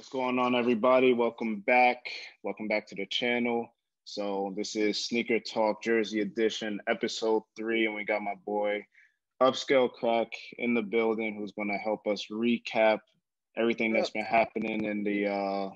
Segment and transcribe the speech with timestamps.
[0.00, 1.12] What's going on, everybody?
[1.12, 2.06] Welcome back.
[2.42, 3.68] Welcome back to the channel.
[4.06, 8.86] So this is Sneaker Talk Jersey Edition, episode three, and we got my boy
[9.42, 13.00] Upscale Cracc in the building, who's going to help us recap
[13.58, 15.68] everything that's been happening in the uh,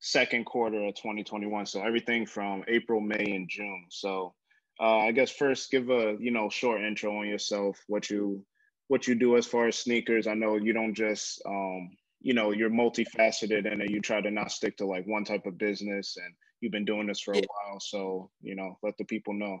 [0.00, 1.64] second quarter of 2021.
[1.64, 3.86] So everything from April, May, and June.
[3.88, 4.34] So
[4.80, 8.44] uh, I guess first, give a you know short intro on yourself, what you
[8.88, 10.26] what you do as far as sneakers.
[10.26, 14.52] I know you don't just um, you know you're multifaceted and you try to not
[14.52, 17.42] stick to like one type of business and you've been doing this for a yeah.
[17.48, 19.58] while so you know let the people know.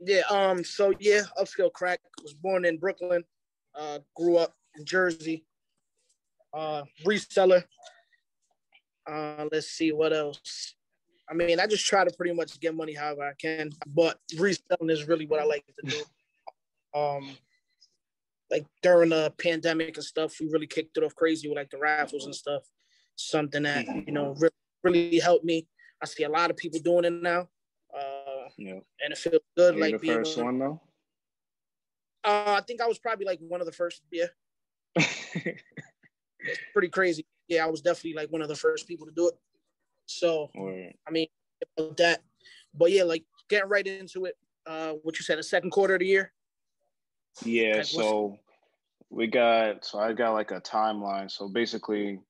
[0.00, 3.22] Yeah um so yeah upscale cracc was born in brooklyn
[3.76, 5.44] uh grew up in jersey
[6.52, 7.64] uh reseller.
[9.10, 10.74] Uh let's see what else.
[11.30, 14.90] I mean i just try to pretty much get money however i can but reselling
[14.90, 16.02] is really what i like to do.
[16.98, 17.36] Um
[18.50, 21.78] like during the pandemic and stuff, we really kicked it off crazy with like the
[21.78, 22.62] raffles and stuff.
[23.16, 25.66] Something that you know really, really helped me.
[26.02, 27.48] I see a lot of people doing it now.
[27.96, 29.76] Uh, yeah, and it feels good.
[29.76, 30.80] Are like the being first one, one though.
[32.24, 34.02] Uh, I think I was probably like one of the first.
[34.10, 34.26] Yeah,
[34.96, 35.62] it's
[36.72, 37.24] pretty crazy.
[37.48, 39.34] Yeah, I was definitely like one of the first people to do it.
[40.06, 40.94] So right.
[41.06, 41.28] I mean
[41.96, 42.20] that,
[42.74, 44.36] but yeah, like getting right into it.
[44.66, 46.32] Uh, what you said, the second quarter of the year.
[47.42, 48.38] Yeah, so
[49.10, 51.30] we got so I got like a timeline.
[51.30, 52.20] So basically,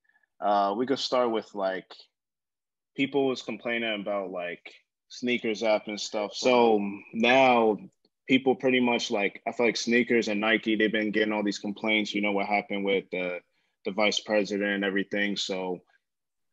[0.40, 1.92] uh, we could start with like
[2.96, 4.72] people was complaining about like
[5.10, 6.32] SNKRS app and stuff.
[6.34, 6.80] So
[7.12, 7.78] now
[8.28, 11.58] people pretty much like I feel like SNKRS and Nike they've been getting all these
[11.58, 12.14] complaints.
[12.14, 13.40] You know what happened with the
[13.84, 15.36] the vice president and everything.
[15.36, 15.80] So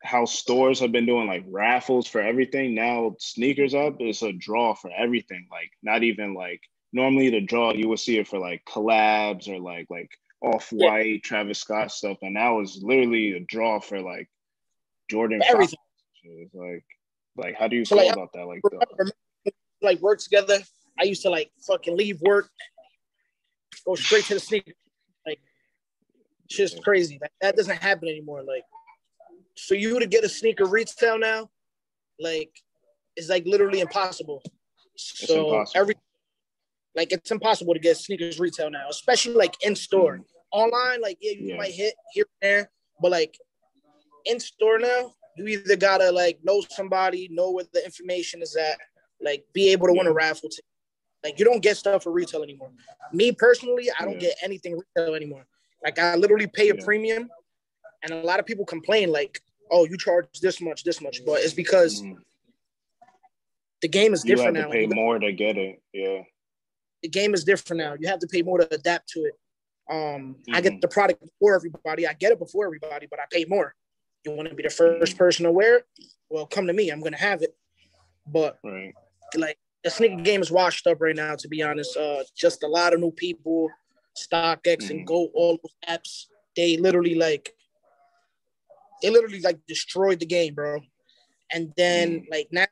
[0.03, 2.75] how stores have been doing like raffles for everything.
[2.75, 5.47] Now SNKRS up is a draw for everything.
[5.51, 6.61] Like not even like
[6.93, 10.09] normally the draw you would see it for like collabs or like like
[10.41, 11.19] off white yeah.
[11.23, 14.29] Travis Scott stuff, and that was literally a draw for like
[15.09, 15.41] Jordan.
[15.47, 15.79] Everything.
[16.23, 16.85] It's like,
[17.37, 18.45] like how do you so feel like, about that?
[18.45, 18.61] Like,
[18.97, 19.13] remember,
[19.81, 20.59] like work together.
[20.99, 22.49] I used to like fucking leave work,
[23.85, 24.73] go straight to the sneaker.
[25.25, 25.39] Like,
[26.47, 27.17] just crazy.
[27.21, 28.43] Like, that doesn't happen anymore.
[28.43, 28.63] Like,
[29.67, 31.49] for you to get a sneaker retail now,
[32.19, 32.51] like,
[33.15, 34.41] it's like literally impossible.
[34.93, 35.81] It's so impossible.
[35.81, 35.95] every
[36.95, 40.21] like it's impossible to get sneakers retail now, especially like in store.
[40.51, 41.57] Online, like yeah, you yeah.
[41.57, 42.71] might hit here and there,
[43.01, 43.37] but like
[44.25, 48.77] in store now, you either gotta like know somebody, know where the information is at,
[49.21, 49.99] like be able to yeah.
[49.99, 50.49] win a raffle.
[50.49, 50.65] Ticket.
[51.23, 52.71] Like you don't get stuff for retail anymore.
[53.13, 54.29] Me personally, I don't yeah.
[54.29, 55.45] get anything retail anymore.
[55.83, 57.29] Like I literally pay a premium,
[58.03, 59.39] and a lot of people complain like,
[59.71, 62.17] "Oh, you charge this much, this much," but it's because mm.
[63.81, 64.87] the game is different you have to now.
[64.87, 66.23] Pay more to get it, yeah
[67.01, 67.95] the game is different now.
[67.99, 69.33] You have to pay more to adapt to it.
[69.89, 70.55] Um, mm-hmm.
[70.55, 70.79] I get mm-hmm.
[70.81, 72.07] the product before everybody.
[72.07, 73.73] I get it before everybody, but I pay more.
[74.25, 75.17] You want to be the 1st mm-hmm.
[75.17, 75.85] person to wear it?
[76.29, 76.89] Well, come to me.
[76.89, 77.55] I'm gonna have it.
[78.27, 78.93] But right.
[79.35, 81.35] like the sneaker game is washed up right now.
[81.35, 83.69] To be honest, uh, just a lot of new people,
[84.17, 84.91] StockX mm-hmm.
[84.91, 86.25] and Go, all those apps.
[86.55, 87.53] They literally like,
[89.01, 90.79] they literally like destroyed the game, bro.
[91.51, 92.31] And then mm-hmm.
[92.31, 92.67] like now,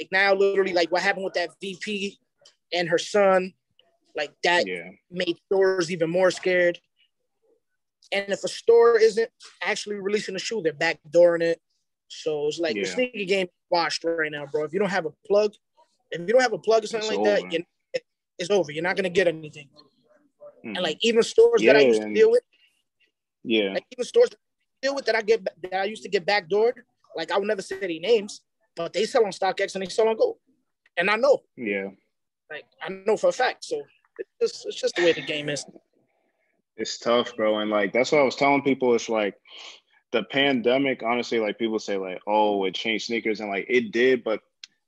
[0.00, 2.18] like now, literally like what happened with that VP
[2.72, 3.52] and her son
[4.18, 4.90] like that yeah.
[5.10, 6.78] made stores even more scared.
[8.10, 9.30] And if a store isn't
[9.62, 11.60] actually releasing a shoe, they're backdooring it.
[12.08, 12.82] So it's like yeah.
[12.82, 14.64] the sneaker game washed right now, bro.
[14.64, 15.52] If you don't have a plug,
[16.10, 17.48] if you don't have a plug or something it's like over.
[17.50, 18.02] that,
[18.38, 18.72] it's over.
[18.72, 19.68] You're not gonna get anything.
[19.76, 20.76] Mm-hmm.
[20.76, 22.42] And like even stores yeah, that I used to deal with,
[23.44, 24.30] yeah, like even stores
[24.82, 26.74] deal with that I get that I used to get backdoored.
[27.14, 28.40] Like I would never say any names,
[28.74, 30.38] but they sell on StockX and they sell on Go,
[30.96, 31.40] and I know.
[31.56, 31.88] Yeah.
[32.50, 33.64] Like I know for a fact.
[33.64, 33.82] So
[34.18, 35.64] it's just, it's just the way the game is.
[36.76, 37.58] It's tough, bro.
[37.58, 38.94] And like that's what I was telling people.
[38.94, 39.34] It's like
[40.12, 44.24] the pandemic, honestly, like people say, like, oh, it changed sneakers, and like it did,
[44.24, 44.40] but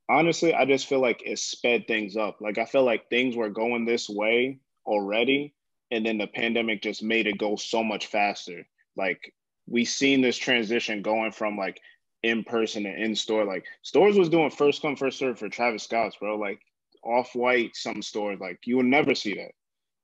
[0.08, 2.40] honestly, I just feel like it sped things up.
[2.40, 5.54] Like I feel like things were going this way already,
[5.90, 8.66] and then the pandemic just made it go so much faster.
[8.96, 9.32] Like
[9.66, 11.80] we seen this transition going from like
[12.22, 13.44] in person and in store.
[13.44, 16.36] Like stores was doing first come first serve for Travis Scott's, bro.
[16.36, 16.60] Like
[17.02, 19.52] off white some stores like you will never see that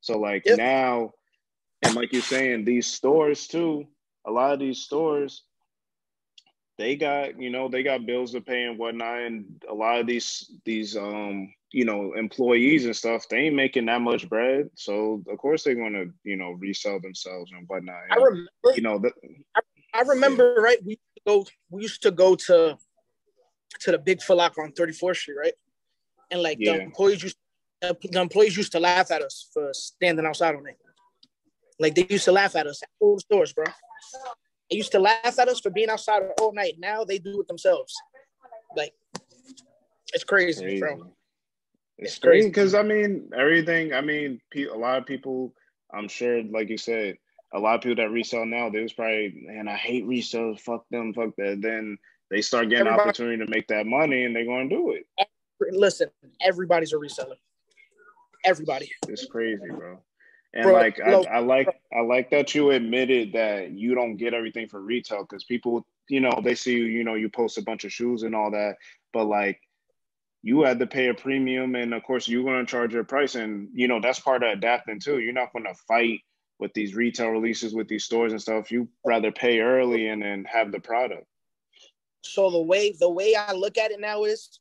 [0.01, 0.59] so like yep.
[0.59, 1.11] now
[1.83, 3.87] and like you're saying these stores too
[4.27, 5.43] a lot of these stores
[6.79, 10.07] they got you know they got bills to pay and whatnot and a lot of
[10.07, 15.23] these these um you know employees and stuff they ain't making that much bread so
[15.29, 18.99] of course they're going to you know resell themselves and whatnot i remember you know
[18.99, 19.11] the,
[19.55, 19.61] I,
[19.95, 20.63] I, remember yeah.
[20.63, 22.77] right we go we used to go to
[23.81, 25.55] to the big Locker on 34th street right
[26.31, 26.77] and like yeah.
[26.77, 27.37] the employees used
[27.81, 30.79] the employees used to laugh at us for standing outside on it.
[31.79, 33.67] Like they used to laugh at us at all the stores, bro.
[34.71, 36.75] They used to laugh at us for being outside all night.
[36.79, 37.95] Now they do it themselves.
[38.77, 38.95] Like
[40.15, 40.81] it's crazy, crazy.
[40.81, 41.13] bro.
[41.99, 43.93] It's, it's crazy because I mean everything.
[43.93, 45.55] I mean, a lot of people.
[45.95, 47.17] I'm sure, like you said,
[47.55, 50.61] a lot of people that resell now, they was probably, man, I hate resales.
[50.61, 51.15] Fuck them.
[51.15, 51.61] Fuck that.
[51.63, 51.97] Then
[52.31, 55.07] they start getting Everybody, opportunity to make that money, and they're going to do it.
[55.61, 56.09] Listen,
[56.41, 57.37] everybody's a reseller.
[58.45, 58.91] Everybody.
[59.09, 59.99] It's crazy, bro.
[60.55, 64.35] And bro, like I, I, like I like that you admitted that you don't get
[64.35, 67.63] everything for retail because people, you know, they see you, you know, you post a
[67.63, 68.77] bunch of shoes and all that,
[69.13, 69.61] but like
[70.47, 73.35] you had to pay a premium and of course you're going to charge your price
[73.35, 76.21] and you know that's part of adapting too you're not going to fight
[76.61, 80.45] with these retail releases with these stores and stuff you rather pay early and then
[80.45, 81.27] have the product
[82.23, 84.61] so the way the way i look at it now is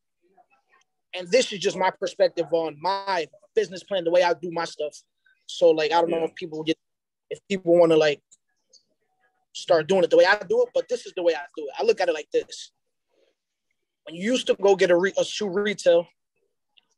[1.17, 4.65] and this is just my perspective on my business plan the way i do my
[4.65, 4.95] stuff
[5.45, 6.19] so like i don't yeah.
[6.19, 6.77] know if people get
[7.29, 8.21] if people want to like
[9.53, 11.63] start doing it the way i do it but this is the way i do
[11.65, 12.71] it i look at it like this
[14.06, 16.07] when you used to go get a, re- a shoe retail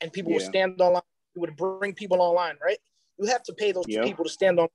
[0.01, 0.37] and people yeah.
[0.37, 1.01] would stand online,
[1.35, 2.77] you would bring people online, right?
[3.17, 4.03] You have to pay those yep.
[4.03, 4.67] people to stand on.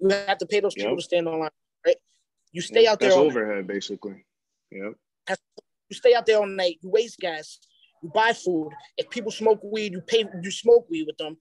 [0.00, 0.86] You have to pay those yep.
[0.86, 1.50] people to stand online,
[1.84, 1.96] right?
[2.52, 2.92] You stay yep.
[2.92, 3.10] out there.
[3.10, 3.66] That's overhead, night.
[3.66, 4.24] basically.
[4.70, 4.94] Yep.
[5.90, 6.78] You stay out there all night.
[6.82, 7.58] You waste gas.
[8.04, 8.70] You buy food.
[8.96, 10.24] If people smoke weed, you pay.
[10.40, 11.36] You smoke weed with them,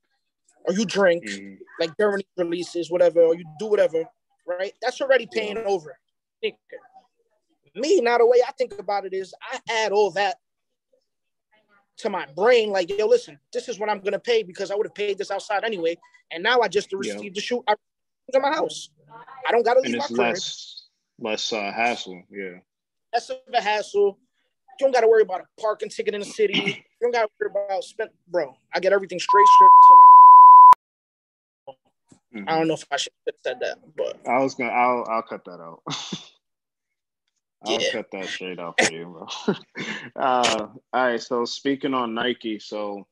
[0.66, 1.56] or you drink mm-hmm.
[1.80, 4.04] like during releases, whatever, or you do whatever,
[4.48, 4.74] right?
[4.82, 5.96] That's already paying over
[7.76, 10.38] me, now the way I think about it is I add all that
[11.98, 14.86] to my brain, like, yo, listen, this is what I'm gonna pay because I would
[14.86, 15.98] have paid this outside anyway.
[16.32, 17.32] And now I just received yeah.
[17.34, 17.76] the shoe I
[18.32, 18.90] to my house.
[19.48, 20.88] I don't gotta leave and it's my less
[21.20, 22.60] less uh, hassle, yeah.
[23.14, 24.18] Less of a hassle.
[24.80, 26.54] You don't gotta worry about a parking ticket in the city.
[26.54, 28.56] you don't gotta worry about spent, bro.
[28.74, 30.06] I get everything straight shipped to my
[32.36, 32.50] Mm-hmm.
[32.50, 34.72] I don't know if I should have said that, but I was gonna.
[34.72, 35.82] I'll I'll cut that out.
[37.66, 37.92] I'll yeah.
[37.92, 39.56] cut that straight off for you, bro.
[40.16, 41.22] uh, all right.
[41.22, 43.06] So speaking on Nike, so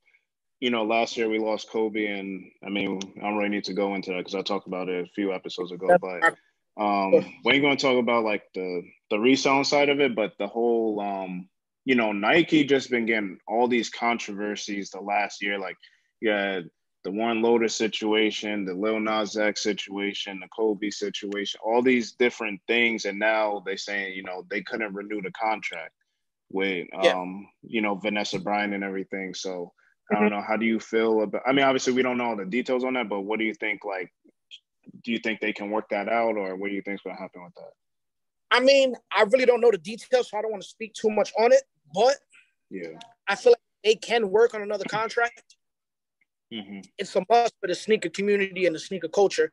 [0.59, 3.73] you know, last year we lost Kobe, and I mean, I don't really need to
[3.73, 5.95] go into that because I talked about it a few episodes ago.
[6.01, 6.35] But
[6.79, 7.12] um,
[7.44, 10.47] we ain't going to talk about like the the reselling side of it, but the
[10.47, 11.50] whole, um,
[11.83, 15.59] you know, Nike just been getting all these controversies the last year.
[15.59, 15.75] Like,
[16.21, 16.62] yeah,
[17.03, 22.62] the Warren Lotas situation, the Lil Nas X situation, the Kobe situation, all these different
[22.68, 25.94] things, and now they saying you know they couldn't renew the contract
[26.51, 27.13] with yeah.
[27.13, 29.33] um you know Vanessa Bryant and everything.
[29.33, 29.73] So
[30.12, 30.35] I don't mm-hmm.
[30.35, 30.41] know.
[30.41, 31.44] How do you feel about?
[31.45, 33.53] I mean, obviously we don't know all the details on that, but what do you
[33.53, 33.85] think?
[33.85, 34.12] Like,
[35.03, 37.15] do you think they can work that out, or what do you think is going
[37.15, 37.71] to happen with that?
[38.51, 41.09] I mean, I really don't know the details, so I don't want to speak too
[41.09, 41.63] much on it.
[41.94, 42.15] But
[42.69, 45.56] yeah, I feel like they can work on another contract.
[46.53, 46.81] Mm-hmm.
[46.98, 49.51] It's a must for the sneaker community and the sneaker culture,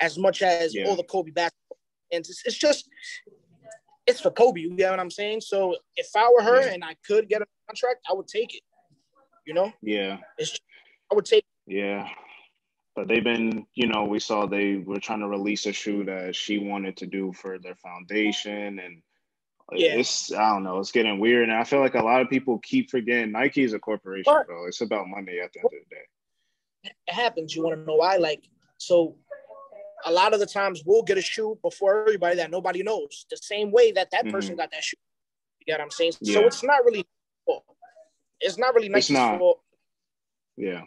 [0.00, 0.86] as much as yeah.
[0.86, 1.78] all the Kobe basketball.
[2.12, 2.88] And it's, it's, just,
[4.04, 4.60] it's for Kobe.
[4.60, 5.42] You get what I'm saying?
[5.42, 6.72] So if I were her yeah.
[6.72, 8.62] and I could get a contract, I would take it.
[9.46, 9.72] You know?
[9.80, 10.18] Yeah.
[10.38, 10.58] It's,
[11.10, 11.44] I would take.
[11.68, 12.08] Yeah.
[12.96, 16.34] But they've been, you know, we saw they were trying to release a shoe that
[16.34, 19.02] she wanted to do for their foundation and
[19.72, 19.94] yeah.
[19.94, 21.48] it's I don't know, it's getting weird.
[21.48, 24.46] And I feel like a lot of people keep forgetting Nike is a corporation, but,
[24.46, 24.66] bro.
[24.66, 26.02] It's about money at the end of the day
[26.84, 27.54] it happens.
[27.54, 28.16] You want to know why?
[28.16, 28.44] Like,
[28.78, 29.16] so
[30.06, 33.26] a lot of the times we'll get a shoe before everybody that nobody knows.
[33.30, 34.34] The same way that that mm-hmm.
[34.34, 34.96] person got that shoe.
[35.60, 36.12] You get what I'm saying?
[36.20, 36.34] Yeah.
[36.34, 37.06] So it's not really.
[38.42, 39.10] It's not really nice.
[39.10, 39.38] It's not.
[40.56, 40.84] Yeah.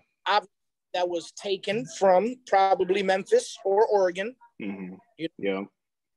[0.93, 4.35] That was taken from probably Memphis or Oregon.
[4.61, 4.95] Mm-hmm.
[5.17, 5.49] You know?
[5.49, 5.63] Yeah.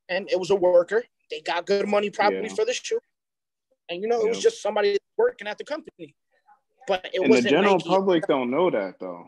[0.08, 1.04] And it was a worker.
[1.30, 2.54] They got good money probably yeah.
[2.54, 3.00] for the shoe.
[3.88, 4.28] And you know, it yeah.
[4.30, 6.14] was just somebody working at the company.
[6.86, 7.88] But it was the general Nike.
[7.88, 9.26] public don't know that though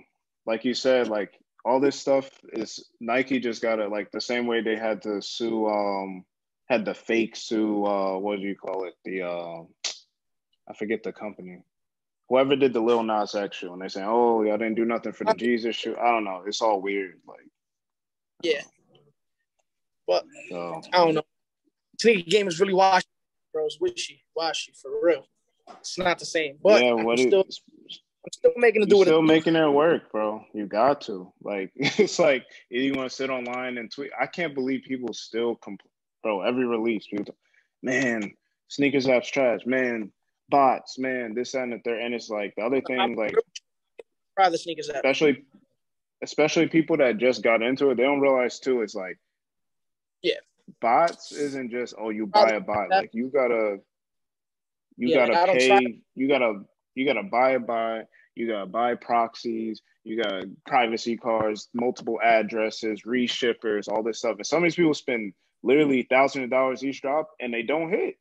[0.48, 4.46] like you said, like all this stuff is Nike just got it like the same
[4.46, 6.24] way they had to sue um
[6.68, 9.62] had the fake sue uh what do you call it the uh
[10.68, 11.58] I forget the company
[12.28, 15.12] whoever did the Lil Nas X shoe and they say, oh y'all didn't do nothing
[15.12, 17.40] for the uh, Jesus shoe I don't know it's all weird like
[18.42, 18.62] yeah
[20.06, 20.80] but so.
[20.92, 21.22] I don't know
[22.00, 23.06] sneaker game is really washy
[23.52, 25.26] bro it's wishy washy for real
[25.80, 27.44] it's not the same but yeah what still
[28.28, 29.06] I'm still making it do it.
[29.06, 30.44] Still making it work, bro.
[30.52, 31.32] You got to.
[31.42, 34.10] Like it's like if you want to sit online and tweet.
[34.20, 35.78] I can't believe people still compl-
[36.22, 36.42] bro.
[36.42, 37.34] Every release, people,
[37.82, 38.32] man,
[38.70, 39.60] SNKRS apps trash.
[39.66, 40.12] Man,
[40.48, 40.98] bots.
[40.98, 42.00] Man, this and the third.
[42.00, 43.34] And it's like the other thing, like
[44.36, 44.96] try the SNKRS app.
[44.96, 45.44] Especially,
[46.22, 47.96] especially people that just got into it.
[47.96, 48.82] They don't realize too.
[48.82, 49.18] It's like,
[50.22, 50.34] yeah,
[50.80, 52.90] bots isn't just oh you buy a bot.
[52.90, 53.78] Like you gotta,
[54.96, 56.00] you yeah, gotta like pay.
[56.14, 56.60] You gotta
[56.94, 63.02] you gotta buy a bot, you gotta buy proxies, you got privacy cards, multiple addresses,
[63.02, 64.36] reshippers, all this stuff.
[64.36, 67.90] And some of these people spend literally thousands of dollars each drop, and they don't
[67.90, 68.16] hit,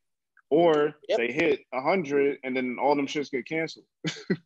[0.50, 1.18] or Yep.
[1.18, 3.84] they hit a hundred, and then all them shits get canceled.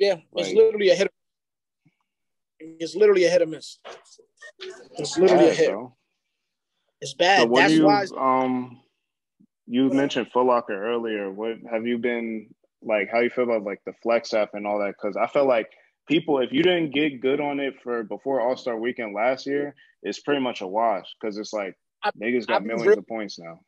[0.00, 1.10] Yeah, it's Like- literally a hit.
[2.60, 3.78] It's literally a hit or miss.
[4.96, 5.70] It's literally a Bad, hit.
[5.70, 5.96] bro.
[7.00, 7.48] It's bad.
[7.50, 8.06] what That's you why.
[8.16, 8.80] um
[9.66, 11.30] you mentioned Foot Locker earlier.
[11.32, 12.48] What have you been
[12.80, 14.94] like how you feel about like the FLX app and all that?
[15.02, 15.68] Cause I felt like
[16.06, 19.74] people if you didn't get good on it for before All Star weekend last year,
[20.04, 21.74] it's pretty much a wash because it's like
[22.04, 23.58] I- niggas got I've millions real- of points now.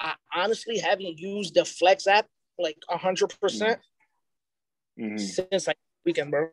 [0.00, 2.26] I honestly haven't used the FLX app
[2.58, 3.80] like hundred percent
[4.98, 5.18] Mhm.
[5.18, 6.50] since like weekend, bro.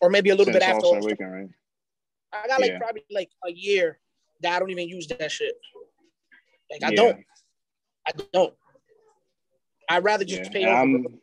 [0.00, 0.86] Or maybe a little Since bit after.
[0.86, 1.48] All-Star weekend, right?
[2.32, 2.78] I got like Yeah.
[2.78, 4.00] probably like a year
[4.40, 5.54] that I don't even use that shit.
[6.70, 6.96] Like I Yeah.
[6.96, 7.24] don't.
[8.06, 8.54] I don't.
[9.88, 10.50] I'd rather just Yeah.
[10.50, 10.74] pay over.
[10.74, 11.20] I'm-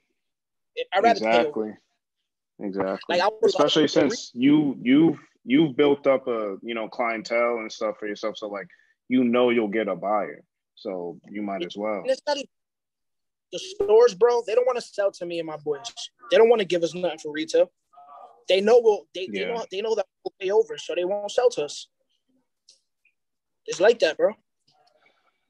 [0.93, 1.73] I'd rather exactly.
[2.59, 3.17] Exactly.
[3.17, 7.71] Like I Especially like, since you you've you've built up a you know clientele and
[7.71, 8.37] stuff for yourself.
[8.37, 8.67] So like
[9.07, 10.43] you know you'll get a buyer.
[10.79, 12.00] So you might as well.
[12.01, 12.48] And it's not even
[13.51, 14.43] the stores, bro.
[14.48, 15.91] They don't want to sell to me and my boys.
[16.31, 17.69] They don't want to give us nothing for retail.
[18.48, 19.48] They know we'll they, they Yeah.
[19.48, 21.88] know they know that we'll pay over, so they won't sell to us.
[23.65, 24.33] It's like that, bro.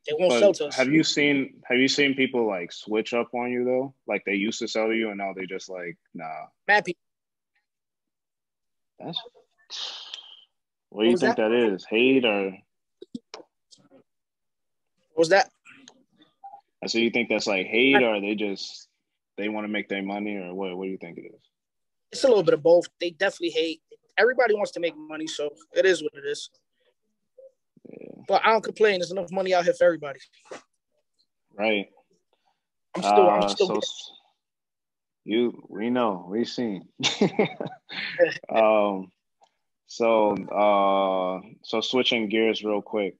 [0.08, 0.76] They won't sell to us.
[0.76, 3.94] have you seen have you seen people like switch up on you though?
[4.08, 6.48] Like they used to sell to you and now they just like nah.
[6.68, 7.00] Mad people.
[9.00, 9.22] That's
[10.90, 11.86] what do you was think that is?
[11.86, 12.58] Hate or
[15.20, 15.52] What was that?
[16.88, 18.88] So you think that's like hate or they just
[19.38, 21.42] they want to make their money or what what do you think it is?
[22.14, 22.86] It's a little bit of both.
[23.02, 23.82] They definitely hate.
[24.18, 26.50] Everybody wants to make money, so it is what it is.
[27.90, 28.22] Yeah.
[28.30, 29.00] But I don't complain.
[29.00, 30.20] There's enough money out here for everybody.
[31.54, 31.88] Right.
[32.96, 33.30] I'm still.
[33.30, 33.68] Uh, I'm still.
[33.68, 33.82] so
[35.26, 36.88] you we know we seen
[38.50, 39.12] um
[39.86, 43.18] so uh so switching gears real quick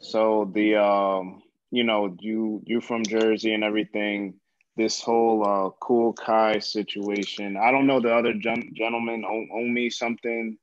[0.00, 4.34] so the um you know you you from jersey and everything
[4.76, 9.90] this whole uh Kool Kiy situation i don't know the other gen- gentleman owe, Omi
[9.90, 10.56] something.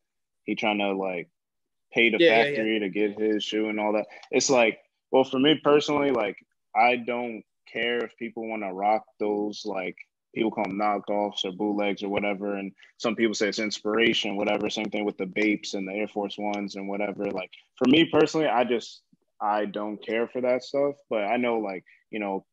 [0.44, 1.30] He trying to like
[1.94, 2.56] pay the Yeah, yeah, yeah.
[2.56, 4.08] factory to get his shoe and all that.
[4.32, 4.80] It's like
[5.12, 6.38] well for me personally like
[6.76, 9.98] i don't care if people want to rock those like
[10.36, 12.56] people call them knockoffs or bootlegs or whatever.
[12.58, 14.70] And some people say it's inspiration whatever.
[14.70, 17.26] Same thing with the Bapes and the air force ones and whatever.
[17.32, 19.02] Like for me personally i just
[19.42, 22.46] i don't care for that stuff but i know like you know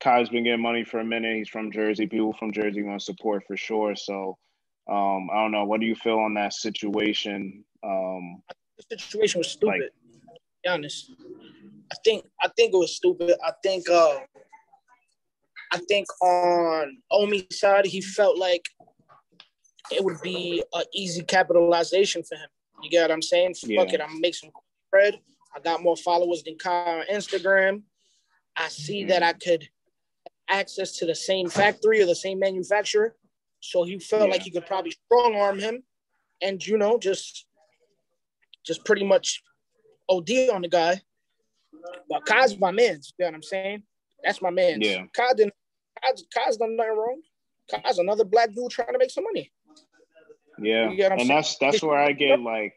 [0.00, 3.44] Kiy's been getting money for a minute he's from jersey people from jersey want support
[3.46, 4.38] for sure so
[4.90, 8.42] um i don't know what do you feel on that situation um
[8.78, 9.66] the situation was stupid.
[9.66, 11.12] Like- to be honest,
[11.92, 13.36] I think I think it was stupid.
[13.44, 14.18] I think uh,
[15.72, 18.68] I think on Omi's side, he felt like
[19.90, 22.48] it would be an easy capitalization for him.
[22.82, 23.54] You get what I'm saying?
[23.62, 23.82] Yeah.
[23.82, 24.50] Fuck it, I'm gonna make some
[24.90, 25.20] bread.
[25.54, 27.82] I got more followers than Kyle on Instagram.
[28.56, 29.68] I see that I could
[30.48, 33.14] access to the same factory or the same manufacturer.
[33.60, 34.32] So he felt Yeah.
[34.32, 35.82] like he could probably strong arm him
[36.40, 37.46] and you know just
[38.64, 39.42] just pretty much
[40.08, 41.00] OD on the guy.
[42.08, 43.00] But Kiy's my man.
[43.18, 43.82] You know what I'm saying?
[44.22, 44.80] That's my man.
[44.80, 45.04] Yeah.
[45.16, 45.54] Kiy didn't
[46.02, 47.20] Kiy's, Kiy's done nothing wrong.
[47.72, 49.52] Kiy's another black dude trying to make some money.
[50.60, 51.28] Yeah, You I'm and saying?
[51.28, 52.74] that's that's where I get like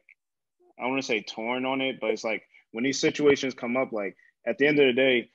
[0.80, 3.92] I want to say torn on it, but it's like when these situations come up,
[3.92, 5.30] like at the end of the day,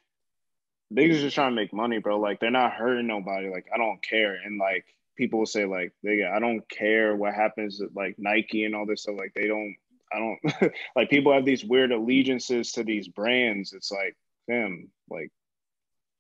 [0.92, 2.18] niggas just trying to make money, bro.
[2.18, 3.48] Like they're not hurting nobody.
[3.48, 4.84] Like I don't care, and like
[5.16, 8.86] people will say like they I don't care what happens at like Nike and all
[8.86, 9.16] this stuff.
[9.18, 9.76] Like they don't.
[10.12, 13.72] I don't like people have these weird allegiances to these brands.
[13.72, 14.16] It's like
[14.46, 15.30] them, like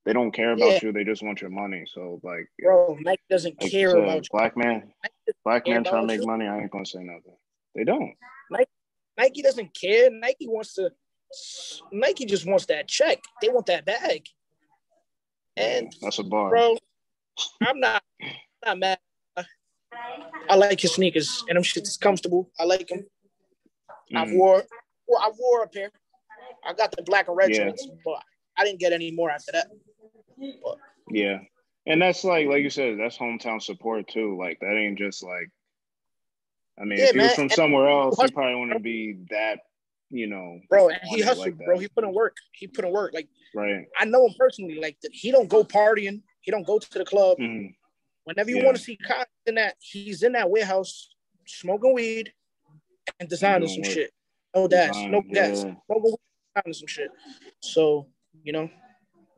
[0.04, 0.78] they don't care about Yeah.
[0.88, 0.92] you.
[0.92, 1.84] They just want your money.
[1.86, 4.28] So like, Bro, Nike doesn't like care about you.
[4.32, 4.92] black man,
[5.44, 6.26] black man trying to make you.
[6.26, 6.46] money.
[6.46, 7.36] I ain't gonna say nothing.
[7.76, 8.12] They don't.
[9.18, 10.10] Nike doesn't care.
[10.10, 10.90] Nike wants to
[11.92, 13.22] Nike just wants that check.
[13.40, 14.26] They want that bag.
[15.56, 16.50] And That's a bar.
[16.50, 16.76] bro,
[17.66, 18.02] I'm not
[18.64, 18.98] not mad.
[20.48, 22.50] I like his sneakers and them shit's comfortable.
[22.58, 23.06] I like them.
[24.14, 24.34] I Mhm.
[24.36, 24.64] wore
[25.08, 25.90] well, I wore a pair.
[26.64, 27.66] I got the black and red Yeah.
[27.66, 28.22] joints, but
[28.56, 29.68] I didn't get any more after that.
[30.62, 30.78] But
[31.08, 31.40] Yeah.
[31.86, 34.36] And that's like, like you said, that's hometown support too.
[34.36, 35.48] Like that ain't just like,
[36.78, 37.34] I mean, Yeah, if man.
[37.34, 39.60] from somewhere else, he probably wouldn't be that,
[40.10, 41.78] you know, bro, and he hustled, like bro.
[41.78, 42.36] He put in work.
[42.52, 43.12] He put in work.
[43.12, 43.86] Like right.
[43.98, 44.78] I know him personally.
[44.80, 46.22] Like he don't go partying.
[46.42, 47.38] He don't go to the club.
[47.38, 47.74] Mhm.
[48.24, 48.64] Whenever you Yeah.
[48.64, 51.14] want to see Kyle in that, he's in that warehouse
[51.46, 52.32] smoking weed
[53.20, 53.90] and designing some work.
[53.92, 54.10] shit.
[54.54, 55.64] No gas, no gas.
[55.64, 55.74] yeah.
[55.86, 56.16] Smoking weed,
[56.54, 57.10] designing some shit.
[57.60, 58.08] So
[58.44, 58.70] you know,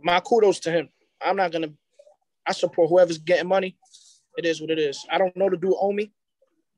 [0.00, 0.88] my kudos to him.
[1.20, 1.72] I'm not gonna.
[2.46, 3.76] I support whoever's getting money.
[4.37, 5.04] It is what it is.
[5.10, 6.12] I don't know the dude Omi,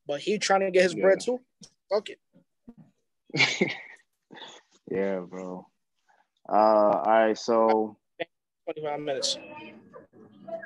[0.06, 1.02] but he trying to get his Yeah.
[1.02, 1.40] bread too.
[1.92, 2.18] Fuck it.
[4.90, 5.66] yeah, bro.
[6.48, 7.96] Uh, all right, so
[8.64, 9.38] 25 minutes.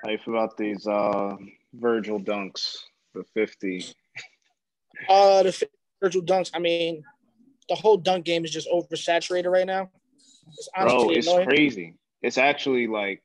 [0.05, 1.37] How you about these uh
[1.75, 2.77] Virgil dunks,
[3.15, 3.85] the 50?
[5.09, 5.69] Uh, the
[6.01, 6.51] Virgil dunks.
[6.55, 7.03] I mean,
[7.69, 9.91] the whole dunk game is just oversaturated right now.
[10.57, 11.47] It's Bro, it's annoying.
[11.47, 11.95] crazy.
[12.23, 13.23] It's actually like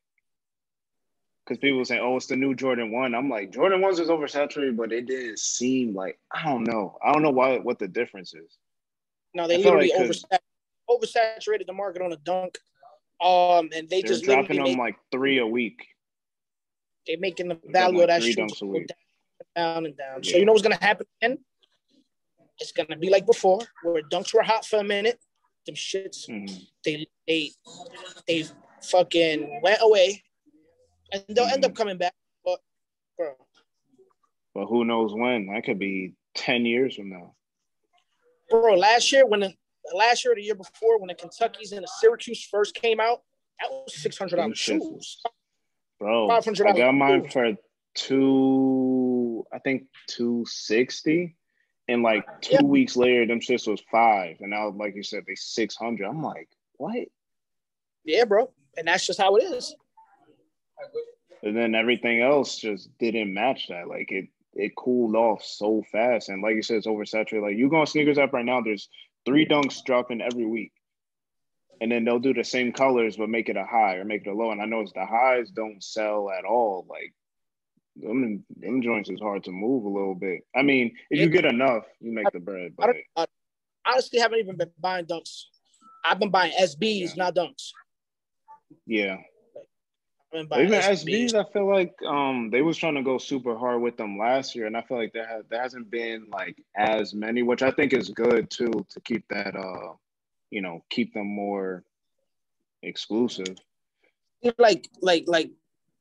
[1.46, 4.78] because people say, "Oh, it's the new Jordan One." I'm like, Jordan Ones is oversaturated,
[4.78, 6.98] but it didn't seem like I don't know.
[7.04, 8.58] I don't know why what the difference is.
[9.34, 10.40] No, they literally like oversaturated,
[10.90, 12.58] oversaturated the market on a dunk.
[13.22, 15.86] Um, and they just dropping them like three a week.
[17.06, 18.86] They're making the value like of that shoe down,
[19.56, 20.22] down and down.
[20.24, 20.32] Yeah.
[20.32, 21.38] So you know what's gonna happen then?
[22.60, 25.20] It's gonna be like before, where dunks were hot for a minute.
[25.66, 26.56] Them shits, mm-hmm.
[26.86, 27.52] they they
[28.28, 28.46] they
[28.84, 30.24] fucking went away,
[31.12, 31.54] and they'll mm-hmm.
[31.54, 31.78] end up mm-hmm.
[31.78, 32.14] coming back.
[32.46, 32.60] But
[33.18, 33.34] bro,
[34.56, 35.48] but who knows when?
[35.54, 37.36] That could be ten years from now.
[38.50, 39.54] Bro, last year when the
[39.94, 43.22] last year or the year before when the Kentuckies and the Syracuse first came out,
[43.60, 45.22] that was six hundred dollars shoes.
[46.00, 46.68] Bro, five hundred.
[46.68, 47.56] I got mine for
[47.96, 51.36] two, I think two sixty,
[51.88, 52.62] and like two yeah.
[52.62, 56.08] weeks later, them shits was five, and now, like you said, they six hundred.
[56.08, 57.08] I'm like, what?
[58.06, 59.76] Yeah, bro, and that's just how it is.
[61.44, 63.88] And then everything else just didn't match that.
[63.88, 67.42] Like it, it cooled off so fast, and like you said, it's oversaturated.
[67.42, 68.90] Like you go on SNKRS app right now, there's
[69.26, 70.72] three dunks dropping every week
[71.82, 74.30] and then they'll do the same colors but make it a high or make it
[74.30, 74.52] a low.
[74.52, 76.86] And I noticed the highs don't sell at all.
[76.90, 77.14] Like
[77.96, 80.42] them, them joints is hard to move a little bit.
[80.56, 82.74] I mean, if you get enough, you make the bread.
[82.78, 83.26] But I, I
[83.86, 85.44] honestly haven't even been buying dunks.
[86.06, 87.24] I've been buying SBs, yeah.
[87.24, 87.72] not dunks.
[88.86, 89.18] Yeah.
[90.32, 94.18] Even SBs, I feel like um they was trying to go super hard with them
[94.18, 97.64] last year, and I feel like there has there hasn't been like as many, which
[97.64, 99.94] I think is good too to keep that uh
[100.52, 101.84] you know, keep them more
[102.82, 103.56] exclusive.
[104.58, 105.52] Like, like, like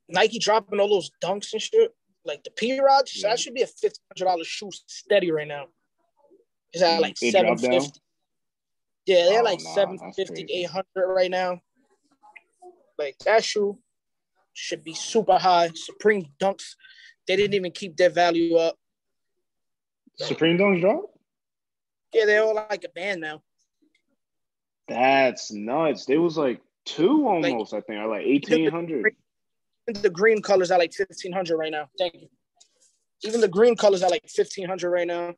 [0.09, 1.95] Nike dropping all those dunks and shit.
[2.25, 3.31] Like the P Rods, yeah.
[3.31, 5.67] that should be a fifteen hundred dollar shoe steady right now.
[6.75, 8.01] Is that like seven fifty?
[9.07, 11.63] Yeah, they're oh, like nah, 750, 800 right now.
[12.99, 13.79] Like that shoe
[14.59, 15.71] should be super high.
[15.75, 16.75] Supreme dunks,
[17.27, 18.77] they didn't even keep their value up.
[20.17, 21.05] Supreme dunks drop?
[22.13, 23.43] Yeah, they're all like a band now.
[24.89, 26.07] That's nuts.
[26.07, 29.15] They was like two almost, like, I think, or like eighteen hundred.
[29.87, 31.89] The green colors are like fifteen hundred right now.
[31.99, 32.29] Thank you.
[33.23, 35.35] Even the green colors are like fifteen hundred right now.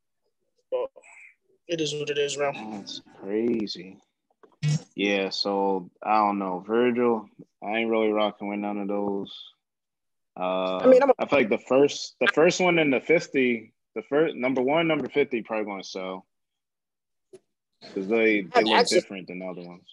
[0.70, 0.88] But
[1.68, 2.52] it is what it is, bro.
[2.52, 3.98] That's crazy.
[4.94, 7.28] Yeah, so I don't know, Virgil.
[7.62, 9.34] I ain't really rocking with none of those.
[10.38, 13.00] Uh, I mean, I'm a- I feel like the first, the first one in the
[13.00, 16.26] fifty, the first number one, number fifty, probably going to sell
[17.82, 19.02] because they they look access.
[19.02, 19.86] different than the other ones.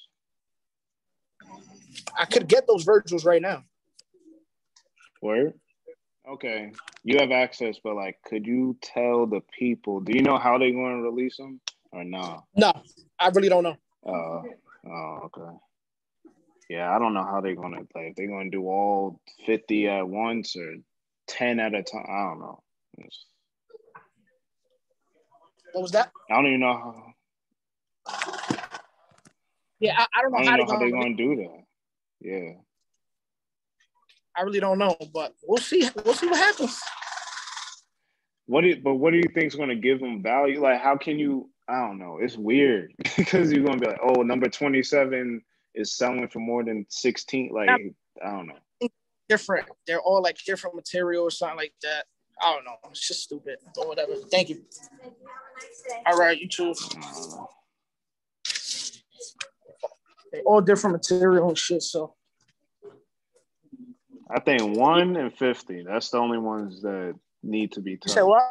[2.17, 3.63] I could get those Virgils right now.
[5.21, 5.53] Where?
[6.30, 10.01] Okay, you have access, but like, could you tell the people?
[10.01, 11.62] Do you know how they're going to release them
[11.93, 12.43] or not?
[12.56, 12.73] No,
[13.17, 13.77] I really don't know.
[14.05, 14.41] Uh,
[14.89, 15.57] oh, okay.
[16.69, 18.07] Yeah, I don't know how they're going to play.
[18.10, 20.75] If they're going to do all fifty at once or
[21.27, 22.63] ten at a time, I don't know.
[22.97, 23.25] It's,
[25.73, 26.12] what was that?
[26.29, 27.13] I don't even know how.
[29.79, 31.63] Yeah, I, I don't know, I don't how, know how they're gonna do that.
[32.19, 32.53] Yeah.
[34.36, 35.89] I really don't know, but we'll see.
[36.03, 36.79] We'll see what happens.
[38.45, 40.62] What do you, but what do you think is going to give them value?
[40.62, 41.49] Like, how can you?
[41.69, 42.19] I don't know.
[42.21, 45.41] It's weird because you're going to be like, oh, number twenty seven
[45.75, 47.51] is selling for more than sixteen.
[47.53, 48.89] Like, I don't know.
[49.30, 49.67] Different.
[49.86, 52.06] They're all like different material or something like that.
[52.41, 52.75] I don't know.
[52.91, 54.13] It's just stupid or whatever.
[54.32, 54.63] Thank you.
[56.06, 56.73] All right, you too.
[60.32, 61.82] They all different material and shit.
[61.84, 62.15] So
[64.30, 65.84] I think one and fifty.
[65.84, 68.15] That's the only ones that need to be touched.
[68.15, 68.43] Say what?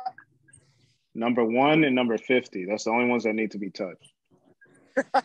[1.16, 2.66] Number one and number fifty.
[2.66, 4.12] That's the only ones that need to be touched.
[4.94, 5.22] the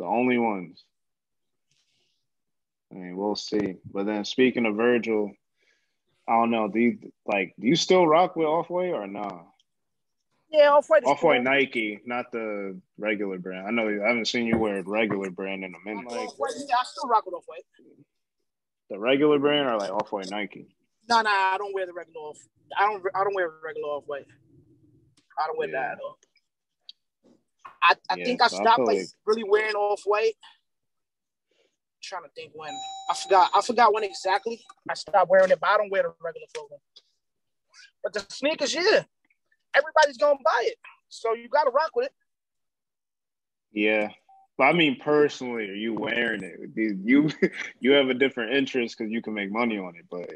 [0.00, 0.82] only ones.
[2.90, 3.76] I mean, we'll see.
[3.92, 5.30] But then speaking of Virgil,
[6.28, 6.66] I don't know.
[6.66, 7.54] Do you like?
[7.60, 9.06] Do you still rock with Off White or?
[9.06, 9.42] Nah?
[10.50, 11.04] Yeah, Off White.
[11.04, 13.68] Off White Nike, not the regular brand.
[13.68, 16.10] I know I haven't seen you wear a regular brand in a minute.
[16.10, 16.28] Like,
[16.68, 17.62] yeah, I still rock with Off White.
[18.90, 20.74] The regular brand or like Off White Nike?
[21.08, 22.38] No, no, I don't wear the regular off.
[22.78, 23.02] I don't.
[23.14, 24.26] I don't wear regular Off White.
[25.38, 25.80] I don't wear yeah.
[25.80, 26.18] that at all.
[27.82, 30.34] I, I yeah, think I stopped I like, like really wearing Off White.
[32.02, 32.70] Trying to think when
[33.10, 33.50] I forgot.
[33.54, 36.78] I forgot when exactly I stopped wearing it, but I don't wear the regular clothing.
[38.02, 39.02] But the sneakers, yeah,
[39.74, 40.76] everybody's gonna buy it.
[41.08, 42.12] so you gotta rock with it.
[43.72, 44.10] Yeah,
[44.56, 46.58] but I mean, personally, are you wearing it?
[46.76, 47.30] You
[47.80, 50.30] you have a different interest because you can make money on it, but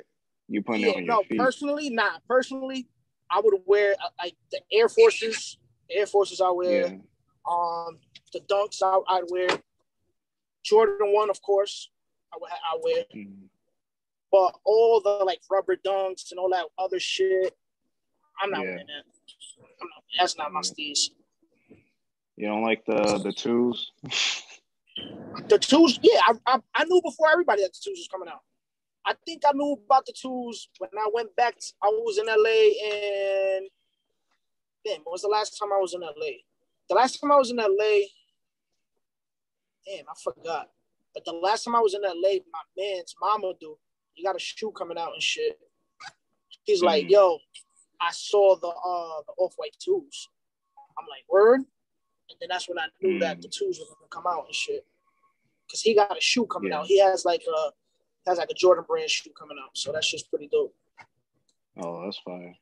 [0.49, 1.39] you putting yeah, it on no, your feet.
[1.39, 2.89] personally, not nah, personally.
[3.31, 5.59] I would wear uh, like the Air Forces,
[5.91, 6.97] Air Forces I wear, yeah.
[7.51, 7.99] um,
[8.33, 9.49] the Dunks I, I'd wear,
[10.65, 11.91] Jordan One, of course,
[12.33, 13.45] I would I wear, mm-hmm.
[14.33, 17.55] but all the like rubber dunks and all that other shit,
[18.43, 18.67] I'm not yeah.
[18.67, 19.05] wearing that.
[19.81, 21.11] Not, that's not my steez.
[22.37, 23.93] You don't like the the twos?
[25.49, 26.21] the twos, yeah.
[26.27, 28.41] I, I, I knew before everybody that the twos was coming out.
[29.09, 31.57] I think I knew about the twos when I went back.
[31.59, 33.67] To, I was in LA and
[34.85, 36.45] damn, what was the last time I was in LA?
[36.91, 38.05] The last time I was in LA,
[39.87, 40.69] damn, I forgot.
[41.15, 43.79] But the last time I was in LA, my man's mama do.
[44.15, 45.59] you got a shoe coming out and shit.
[46.65, 46.87] He's mm.
[46.87, 47.39] like, yo,
[47.99, 50.29] I saw the uh the off white twos.
[50.99, 51.61] I'm like, word.
[51.61, 53.21] And then that's when I knew mm.
[53.21, 54.85] that the twos were gonna come out and shit.
[55.71, 56.81] Cause he got a shoe coming yeah.
[56.81, 56.87] out.
[56.87, 57.71] He has like a
[58.29, 59.71] has like a Jordan brand shoe coming out.
[59.77, 60.75] So that's just pretty dope.
[61.77, 62.55] Oh, that's fine.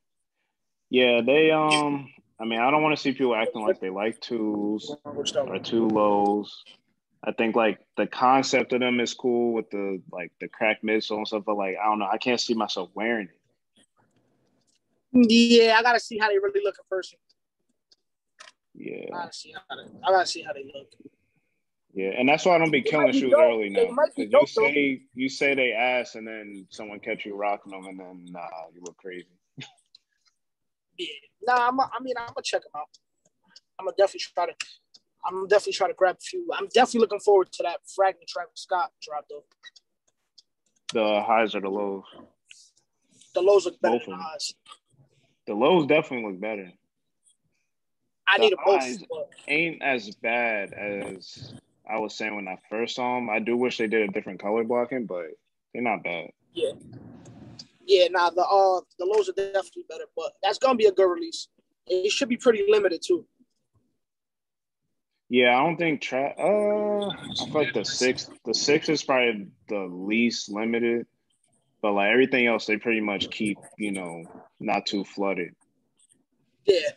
[0.90, 2.08] Yeah, they um
[2.40, 5.88] I mean I don't want to see people acting like they like twos or two
[5.88, 6.64] lows.
[7.24, 11.18] I think like the concept of them is cool with the like the crack midsole
[11.18, 13.40] and stuff, but like I don't know, I can't see myself wearing it.
[15.12, 17.18] Yeah, I gotta see how they really look in person.
[18.74, 19.06] Yeah.
[19.12, 20.92] I gotta see how they, I gotta see how they look.
[21.96, 23.40] Yeah, and that's why I don't be killing shoes dope.
[23.40, 23.88] early now.
[24.18, 28.24] You say you say they ass, and then someone catch you rocking them, and then
[28.32, 29.24] nah, you look crazy.
[30.98, 31.06] yeah,
[31.46, 31.68] nah.
[31.68, 32.88] I'm a, I mean, I'm gonna check them out.
[33.78, 34.52] I'm gonna definitely try to.
[35.24, 36.46] I'm definitely try to grab a few.
[36.52, 39.44] I'm definitely looking forward to that fragment Travis Scott drop though.
[40.92, 42.04] The highs or the lows?
[43.34, 44.54] The lows look better Both than the highs.
[45.46, 46.70] The lows definitely look better.
[48.28, 48.98] I need a both.
[49.48, 51.54] Ain't as bad as
[51.88, 53.30] I was saying when I first saw them.
[53.30, 55.26] I do wish they did a different color blocking, but
[55.72, 56.30] they're not bad.
[56.54, 56.72] Yeah.
[57.86, 61.08] Yeah, nah, the uh the lows are definitely better, but that's gonna be a good
[61.08, 61.48] release.
[61.86, 63.26] It should be pretty limited too.
[65.28, 69.48] Yeah, I don't think tra- uh I feel like the six the six is probably
[69.68, 71.06] the least limited.
[71.82, 74.24] But like everything else they pretty much keep, you know,
[74.58, 75.54] not too flooded.
[76.64, 76.90] Yeah.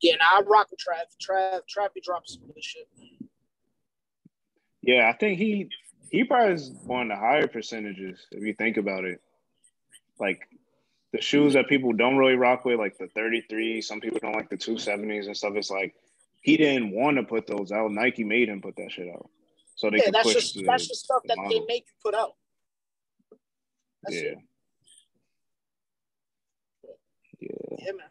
[0.00, 1.04] Yeah, now I rock with Trav.
[1.22, 2.88] Trav, Trav, he drops some good shit.
[4.82, 5.68] Yeah, I think he
[6.10, 9.20] he probably is one of the higher percentages if you think about it.
[10.18, 10.48] Like
[11.12, 14.48] the shoes that people don't really rock with, like the 33, some people don't like
[14.48, 15.54] the 270s and stuff.
[15.56, 15.94] It's like
[16.42, 17.90] he didn't want to put those out.
[17.90, 19.28] Nike made him put that shit out.
[19.74, 21.50] So they yeah, that's just the, that's the stuff the that model.
[21.50, 22.34] they make you put out.
[24.04, 24.22] That's yeah.
[24.22, 24.38] It.
[27.40, 27.76] Yeah.
[27.78, 28.06] Yeah, man.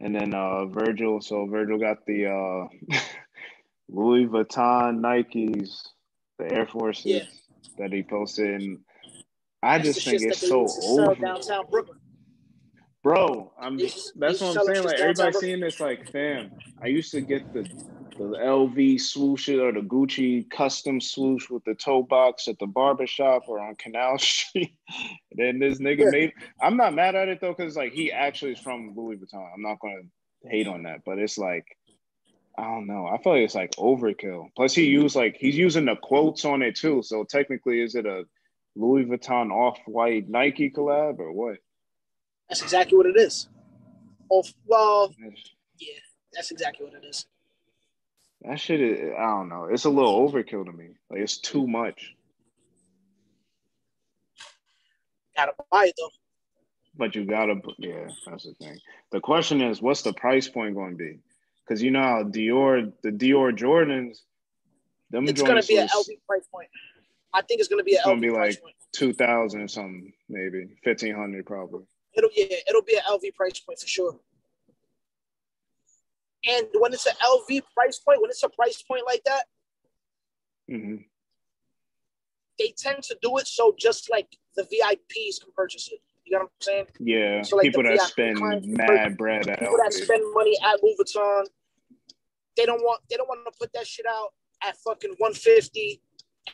[0.00, 2.96] And then uh Virgil, so Virgil got the uh
[3.88, 5.80] Louis Vuitton Nikes,
[6.38, 7.22] the Air Forces yeah.
[7.78, 8.62] that he posted.
[8.62, 8.78] And
[9.62, 11.14] I that's just think it's so.
[11.14, 11.98] Downtown Brooklyn.
[13.02, 14.84] Bro, I'm that's what I'm saying.
[14.84, 16.50] Like everybody seeing this, like, fam,
[16.82, 17.68] I used to get the
[18.18, 23.44] the LV swoosh or the Gucci custom swoosh with the toe box at the barbershop
[23.48, 24.74] or on Canal Street.
[25.32, 28.58] then this nigga made I'm not mad at it though, because like he actually is
[28.58, 29.48] from Louis Vuitton.
[29.54, 30.02] I'm not gonna
[30.42, 31.64] hate on that, but it's like
[32.58, 33.06] I don't know.
[33.06, 34.48] I feel like it's like overkill.
[34.56, 37.02] Plus he used like he's using the quotes on it too.
[37.02, 38.24] So technically is it a
[38.74, 41.58] Louis Vuitton off-white Nike collab or what?
[42.48, 43.48] That's exactly what it is.
[44.28, 45.14] Off well
[45.78, 45.94] yeah,
[46.32, 47.26] that's exactly what it is.
[48.42, 49.64] That shit is, I don't know.
[49.64, 50.90] It's a little overkill to me.
[51.10, 52.14] Like it's too much.
[55.36, 56.10] Gotta buy it though.
[56.96, 58.78] But you gotta, yeah, that's the thing.
[59.12, 61.18] The question is, what's the price point going to be?
[61.64, 64.18] Because you know how Dior, the Dior Jordans,
[65.10, 66.68] them it's gonna be an LV price point.
[67.32, 68.74] I think it's gonna be an LV be like point.
[68.92, 71.84] two thousand something, maybe fifteen hundred probably.
[72.14, 74.18] It'll yeah, it'll be an LV price point for sure.
[76.46, 79.44] And when it's an LV price point, when it's a price point like that,
[80.70, 80.96] mm-hmm.
[82.58, 86.00] they tend to do it so just like the VIPs can purchase it.
[86.24, 86.86] You know what I'm saying?
[87.00, 87.42] Yeah.
[87.42, 90.96] So like people that VIP spend mad bread at people that spend money at Louis
[91.00, 91.44] Vuitton,
[92.56, 94.28] they don't want they don't want to put that shit out
[94.62, 96.02] at fucking 150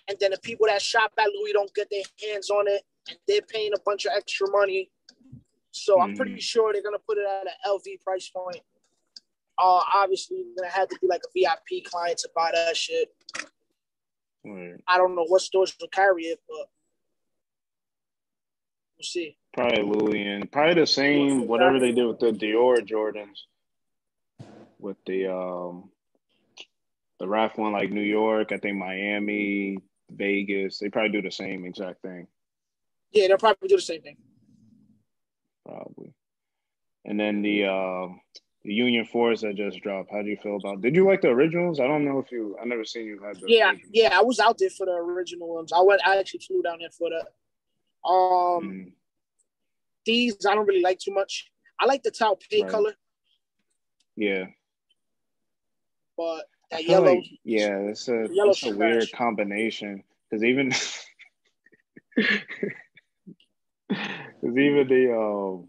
[0.08, 3.18] and then the people that shop at Louis don't get their hands on it and
[3.26, 4.90] they're paying a bunch of extra money.
[5.72, 6.02] So mm.
[6.02, 6.40] I'm pretty mm.
[6.40, 8.60] sure they're gonna put it at an LV price point
[9.58, 13.08] uh, obviously gonna have to be like a VIP client to buy that shit.
[14.44, 14.74] Right.
[14.86, 16.68] I don't know what stores will carry it, but
[18.96, 19.36] we'll see.
[19.52, 23.38] Probably Louis and probably the same whatever they did with the Dior Jordans.
[24.78, 25.90] With the um
[27.20, 29.78] the Raf one like New York, I think Miami,
[30.10, 32.26] Vegas, they probably do the same exact thing.
[33.12, 34.16] Yeah, they'll probably do the same thing.
[35.64, 36.12] Probably.
[37.06, 38.08] And then the uh
[38.64, 40.10] the Union Force that just dropped.
[40.10, 40.80] How do you feel about?
[40.80, 41.80] Did you like the originals?
[41.80, 42.56] I don't know if you.
[42.60, 43.46] I never seen you have the.
[43.48, 43.90] Yeah, originals.
[43.92, 45.72] yeah, I was out there for the original ones.
[45.72, 46.00] I went.
[46.06, 47.20] I actually flew down there for the.
[48.08, 48.92] Um, Mm,
[50.04, 51.50] these I don't really like too much.
[51.80, 52.70] I like the tau pay Right.
[52.70, 52.94] color,
[54.16, 54.46] yeah.
[56.16, 57.14] but that yellow.
[57.14, 60.68] like- yeah, it's a yellow it's a weird combination because even
[62.16, 62.40] because
[64.56, 65.68] even the um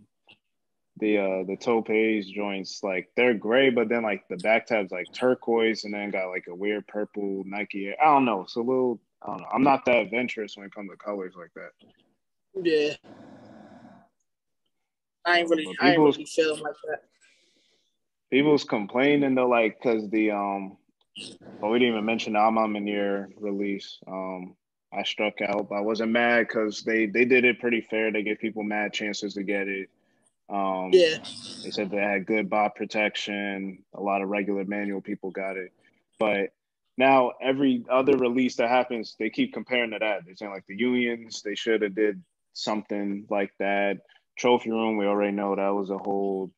[0.97, 5.07] the uh the topaz joints like they're gray, but then like the back tab's like
[5.13, 7.93] turquoise and then got like a weird purple Nike.
[8.01, 8.41] I don't know.
[8.41, 8.99] It's a little.
[9.21, 9.47] I don't know.
[9.53, 11.71] I'm not that adventurous when it comes to colors like that.
[12.63, 12.93] Yeah.
[15.25, 16.99] I ain't really, I ain't really feeling like that.
[18.29, 20.77] People's complaining though, like because the um,
[21.59, 23.97] but we didn't even mention in year release.
[24.07, 24.55] Um,
[24.93, 28.11] I struck out, but I wasn't mad because they they did it pretty fair.
[28.11, 29.89] They gave people mad chances to get it.
[30.49, 31.17] Um, Yeah,
[31.63, 33.83] They said they had good bot protection.
[33.93, 35.71] A lot of regular manual people got it,
[36.19, 36.51] but
[36.97, 40.21] now every other release that happens, they keep comparing to that.
[40.25, 43.97] They're saying like the unions, they should have did something like that.
[44.37, 46.51] Trophy room, we already know that was a whole.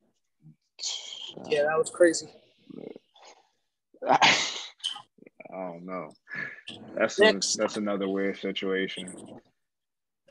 [1.48, 2.28] yeah, that was crazy.
[4.08, 4.20] I
[5.52, 6.12] don't know.
[6.96, 7.18] That's
[7.56, 9.14] that's another weird situation.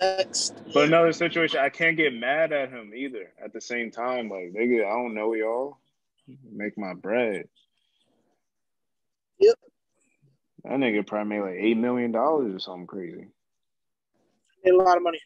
[0.01, 3.33] Next, But another situation, I can't get mad at him either.
[3.43, 5.79] At the same time, like nigga, I don't know y'all.
[6.53, 7.49] Make my bread.
[9.39, 9.55] Yep.
[10.65, 13.29] That nigga probably made like eight million dollars or something crazy.
[14.65, 15.21] made a lot of money.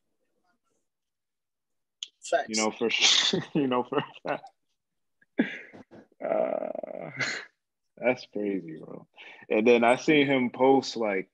[2.23, 2.49] Facts.
[2.49, 2.91] You know, for
[3.59, 4.45] you know, for a fact.
[6.23, 7.11] Uh,
[7.97, 9.07] that's crazy, bro.
[9.49, 11.30] And then I seen him post like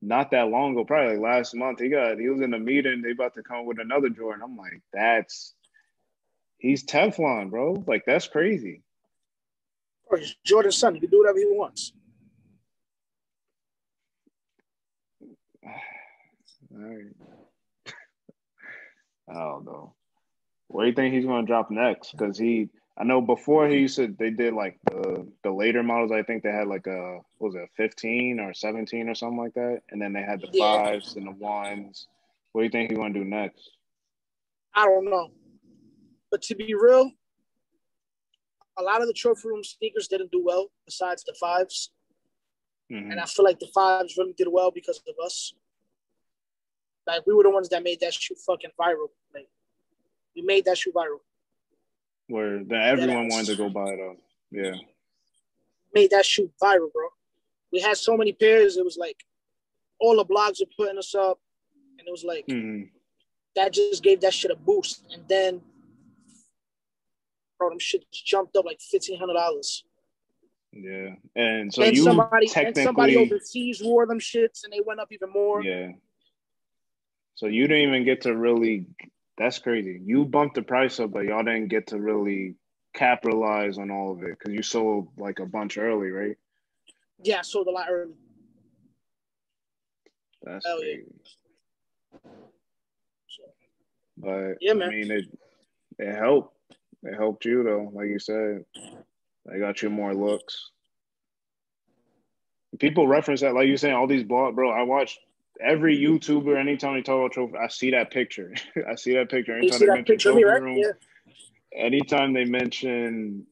[0.00, 1.80] not that long ago, probably like last month.
[1.80, 3.02] He got he was in a meeting.
[3.02, 4.42] They about to come with another Jordan.
[4.44, 5.54] I'm like, that's
[6.58, 7.82] he's Teflon, bro.
[7.86, 8.82] Like that's crazy.
[10.08, 10.94] Bro, he's Jordan's son.
[10.94, 11.92] He can do whatever he wants.
[15.66, 15.70] All
[16.70, 17.06] right.
[19.28, 19.94] I don't know.
[20.68, 22.12] What do you think he's going to drop next?
[22.12, 22.68] Because he,
[23.00, 26.10] I know before he used to, they did like the the later models.
[26.10, 29.54] I think they had like a what was it, fifteen or seventeen or something like
[29.54, 30.84] that, and then they had the Yeah.
[30.84, 32.08] fives and the ones.
[32.52, 33.70] What do you think he's going to do next?
[34.74, 35.30] I don't know.
[36.30, 37.12] But to be real,
[38.78, 41.90] a lot of the trophy room sneakers didn't do well besides the fives.
[42.90, 43.12] Mhm.
[43.12, 45.52] And I feel like the fives really did well because of us.
[47.06, 49.10] Like we were the ones that made that shoe fucking viral.
[49.32, 49.48] Like
[50.34, 51.20] we made that shoe viral.
[52.28, 54.16] Where then everyone wanted to go buy it up.
[54.50, 54.74] Yeah.
[55.94, 57.08] Made that shoot viral, bro.
[57.72, 58.76] We had so many pairs.
[58.76, 59.16] It was like
[59.98, 61.40] all the blogs were putting us up,
[61.98, 62.82] and it was like hmm
[63.56, 65.02] that just gave that shit a boost.
[65.12, 65.60] And then,
[67.58, 69.84] bro, them shit jumped up like fifteen hundred dollars.
[70.72, 71.14] Yeah.
[71.34, 75.08] And so and you somebody and somebody overseas wore them shits, and they went up
[75.10, 75.62] even more.
[75.62, 75.92] Yeah.
[77.34, 78.86] So you didn't even get to really.
[79.38, 80.00] That's crazy.
[80.04, 82.56] You bumped the price up, but y'all didn't get to really
[82.94, 86.36] capitalize on all of it because you sold like a bunch early, right?
[87.22, 88.14] Yeah, I sold a lot early.
[90.42, 90.96] That's Hell yeah.
[90.96, 91.12] crazy.
[94.18, 94.90] But Yeah, I man.
[94.90, 95.26] mean, it
[95.98, 96.56] it helped.
[97.04, 98.64] It helped you though, like you said.
[99.46, 100.70] They got you more looks.
[102.78, 104.70] People reference that, like you saying, all these blog, bro.
[104.70, 105.18] I watch
[105.60, 107.56] every YouTuber anytime they talk about trophy.
[107.56, 108.54] I see that picture.
[108.90, 110.62] I see that picture anytime see they mention picture trophy right?
[110.62, 110.78] room.
[110.78, 110.92] Yeah.
[111.74, 113.46] Anytime they mention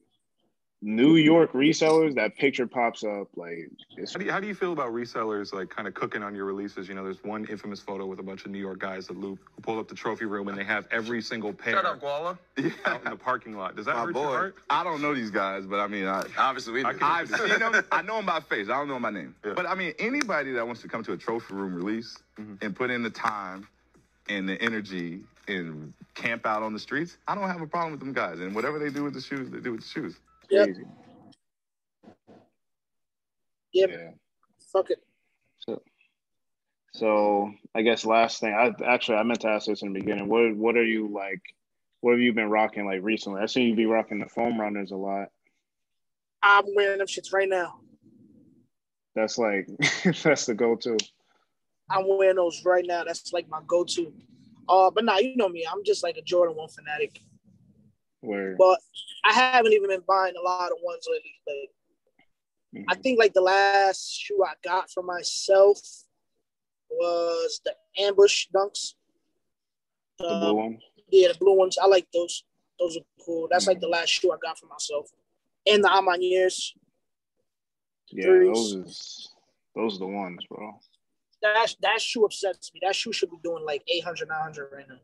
[0.83, 3.27] New York resellers, that picture pops up.
[3.35, 6.21] Like it's How do, you, how do you feel about resellers like kind of cooking
[6.21, 6.87] on your releases?
[6.87, 9.39] You know, there's one infamous photo with a bunch of New York guys that loop
[9.55, 12.37] who pull up the trophy room and they have every single pair Shut up, Guala.
[12.85, 13.75] out in the parking lot.
[13.75, 14.21] Does that My hurt boy.
[14.21, 14.55] your heart?
[14.69, 16.99] I don't know these guys, but I mean, I, Obviously, we I do.
[16.99, 17.83] can- I've seen them.
[17.91, 18.69] I know them by face.
[18.69, 19.33] I don't know my name.
[19.43, 19.53] Yeah.
[19.55, 22.61] But I mean, anybody that wants to come to a trophy room release Mhm.
[22.63, 23.67] and put in the time
[24.29, 27.99] and the energy and camp out on the streets, I don't have a problem with
[27.99, 28.39] them guys.
[28.41, 30.15] And whatever they do with the shoes, they do with the shoes.
[30.49, 30.65] Yep.
[30.65, 30.85] crazy.
[33.73, 33.85] Yeah.
[33.89, 34.11] Yeah.
[34.71, 35.03] Fuck it.
[35.59, 35.81] So
[36.93, 40.27] so I guess last thing, I actually I meant to ask this in the beginning.
[40.27, 41.41] What what are you like?
[42.01, 43.41] What have you been rocking like recently?
[43.41, 45.29] I seen you be rocking the foam runners a lot.
[46.41, 47.79] I'm wearing them shits right now.
[49.15, 49.67] That's like
[50.23, 50.97] that's the go to.
[51.89, 53.03] I'm wearing those right now.
[53.03, 54.11] That's like my go-to.
[54.67, 55.65] Uh, but nah, you know me.
[55.71, 57.21] I'm just like a Jordan one fanatic.
[58.21, 58.55] Where?
[58.57, 58.79] But
[59.25, 61.33] I haven't even been buying a lot of ones lately.
[61.47, 61.69] Like,
[62.75, 62.89] mm-hmm.
[62.89, 65.79] I think like the last shoe I got for myself
[66.89, 68.93] was the ambush dunks.
[70.19, 70.83] The uh, blue ones.
[71.09, 71.77] Yeah, the blue ones.
[71.81, 72.43] I like those.
[72.79, 73.47] Those are cool.
[73.49, 73.71] That's mm-hmm.
[73.71, 75.09] like the last shoe I got for myself.
[75.65, 76.73] And the Armaniers.
[78.09, 79.29] Yeah, those is
[79.75, 80.79] those are the ones, bro.
[81.41, 82.79] That that shoe upsets me.
[82.83, 84.95] That shoe should be doing like 800, 900 right now.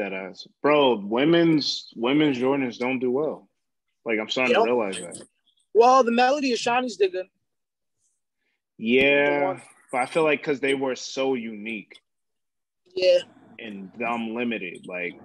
[0.00, 0.96] That ass, bro.
[0.96, 3.50] Women's women's Jordans don't do well.
[4.06, 5.22] Like I'm starting to realize that.
[5.74, 7.26] Well, the Melody Ehsani's did good.
[8.78, 9.60] Yeah,
[9.92, 12.00] but I feel like because they were so unique.
[12.96, 13.18] Yeah.
[13.58, 15.20] And dumb limited, like,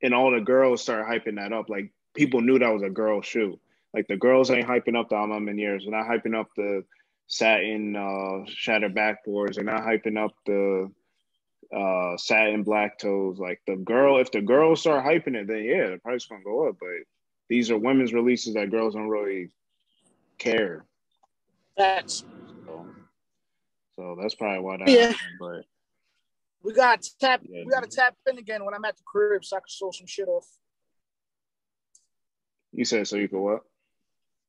[0.00, 1.68] and all the girls started hyping that up.
[1.68, 3.58] Like people knew that was a girl shoe.
[3.92, 5.80] Like the girls ain't hyping up the Armaniers.
[5.82, 6.84] They're not hyping up the
[7.26, 9.56] satin uh shattered backboards.
[9.56, 10.92] They're not hyping up the
[11.74, 13.38] uh satin black toes.
[13.38, 16.68] Like the girl, if the girls start hyping it, then yeah, the price gonna go
[16.68, 16.76] up.
[16.80, 16.88] But
[17.48, 19.50] these are women's releases that girls don't really
[20.38, 20.84] care.
[21.76, 22.24] That's
[22.66, 22.86] so,
[23.96, 25.06] so that's probably why that yeah.
[25.06, 25.38] happened.
[25.40, 25.64] But
[26.62, 27.64] we got tap yeah.
[27.64, 30.06] we gotta tap in again when I'm at the crib so I can show some
[30.06, 30.46] shit off.
[32.72, 33.62] You said so you could what?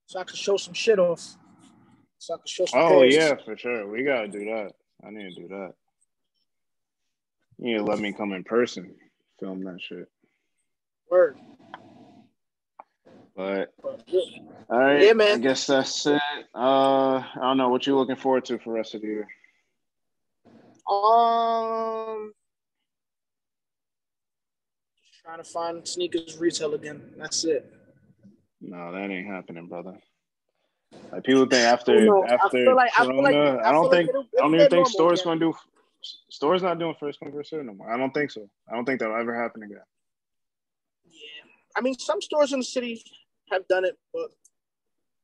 [0.08, 1.38] So I could show some shit off.
[2.18, 3.88] So I could show some Oh yeah, for sure.
[3.88, 4.72] We gotta do that.
[5.06, 5.74] I need to do that.
[7.60, 8.96] You need to let me come in person,
[9.40, 10.08] film that shit.
[11.12, 11.38] Word.
[13.36, 13.74] But
[14.70, 15.40] all right, yeah, man.
[15.40, 16.22] I guess that's it.
[16.56, 19.28] Uh, I don't know what you're looking forward to for the rest of the year.
[20.90, 22.32] Um,
[25.04, 27.02] just trying to find sneakers retail again.
[27.18, 27.74] That's it.
[28.62, 29.98] No, that ain't happening, brother.
[31.12, 34.56] Like people think after after like, Corona, I, like, I, I don't think I don't
[34.56, 35.40] even think stores again.
[35.40, 35.58] gonna do
[36.02, 37.92] stores not doing first come first serve no more.
[37.92, 38.50] I don't think so.
[38.70, 39.80] I don't think that'll ever happen again.
[41.06, 43.04] Yeah, I mean some stores in the city
[43.52, 44.30] have done it, but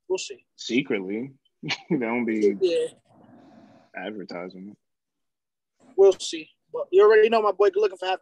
[0.08, 0.46] we'll see.
[0.56, 1.32] Secretly,
[1.64, 2.88] they don't be yeah.
[3.96, 4.78] advertising it.
[5.96, 6.50] We'll see.
[6.74, 7.70] But you already know my boy.
[7.70, 8.16] Good looking for me.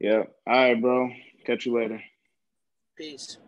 [0.00, 0.24] Yeah.
[0.46, 1.10] All right, bro.
[1.46, 2.02] Catch you later.
[2.96, 3.38] Peace.